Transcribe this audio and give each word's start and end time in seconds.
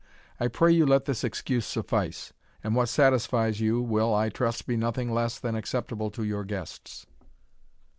I 0.39 0.47
pray 0.47 0.71
you 0.71 0.87
let 0.87 1.05
this 1.05 1.23
excuse 1.23 1.63
suffice: 1.67 2.33
and 2.63 2.73
what 2.73 2.89
satisfies 2.89 3.61
you, 3.61 3.83
will, 3.83 4.15
I 4.15 4.29
trust, 4.29 4.65
be 4.65 4.75
nothing 4.75 5.13
less 5.13 5.37
than 5.37 5.53
acceptable 5.53 6.09
to 6.09 6.23
your 6.23 6.43
guests." 6.43 7.05